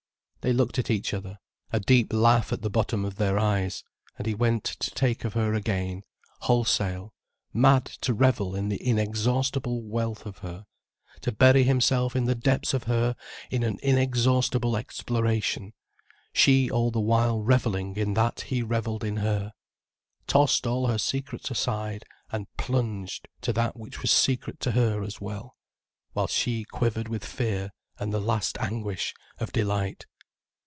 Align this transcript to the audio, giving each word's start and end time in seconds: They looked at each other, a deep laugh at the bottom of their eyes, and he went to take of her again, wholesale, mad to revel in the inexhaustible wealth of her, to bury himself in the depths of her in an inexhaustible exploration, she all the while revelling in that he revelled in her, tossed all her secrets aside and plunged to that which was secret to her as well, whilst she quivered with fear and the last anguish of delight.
They 0.43 0.53
looked 0.53 0.79
at 0.79 0.89
each 0.89 1.13
other, 1.13 1.37
a 1.71 1.79
deep 1.79 2.11
laugh 2.11 2.51
at 2.51 2.63
the 2.63 2.69
bottom 2.71 3.05
of 3.05 3.17
their 3.17 3.37
eyes, 3.37 3.83
and 4.17 4.25
he 4.25 4.33
went 4.33 4.63
to 4.63 4.89
take 4.89 5.23
of 5.23 5.33
her 5.33 5.53
again, 5.53 6.01
wholesale, 6.39 7.13
mad 7.53 7.85
to 8.01 8.15
revel 8.15 8.55
in 8.55 8.67
the 8.67 8.83
inexhaustible 8.83 9.83
wealth 9.83 10.25
of 10.25 10.39
her, 10.39 10.65
to 11.21 11.31
bury 11.31 11.63
himself 11.63 12.15
in 12.15 12.25
the 12.25 12.33
depths 12.33 12.73
of 12.73 12.85
her 12.85 13.15
in 13.51 13.61
an 13.61 13.77
inexhaustible 13.83 14.75
exploration, 14.75 15.73
she 16.33 16.71
all 16.71 16.89
the 16.89 16.99
while 16.99 17.43
revelling 17.43 17.95
in 17.95 18.15
that 18.15 18.41
he 18.47 18.63
revelled 18.63 19.03
in 19.03 19.17
her, 19.17 19.53
tossed 20.25 20.65
all 20.65 20.87
her 20.87 20.97
secrets 20.97 21.51
aside 21.51 22.03
and 22.31 22.47
plunged 22.57 23.27
to 23.41 23.53
that 23.53 23.77
which 23.77 24.01
was 24.01 24.09
secret 24.09 24.59
to 24.59 24.71
her 24.71 25.03
as 25.03 25.21
well, 25.21 25.55
whilst 26.15 26.33
she 26.33 26.63
quivered 26.63 27.07
with 27.09 27.23
fear 27.23 27.69
and 27.99 28.11
the 28.11 28.19
last 28.19 28.57
anguish 28.59 29.13
of 29.37 29.51
delight. 29.51 30.07